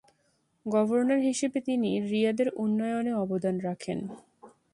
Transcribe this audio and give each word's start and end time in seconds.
Governor 0.65 1.19
হিসেবে 1.19 1.57
তিনি 1.61 1.89
রিয়াদের 2.11 2.47
উন্নয়নে 2.55 3.13
অবদান 3.23 3.55
রাখেন। 3.59 3.99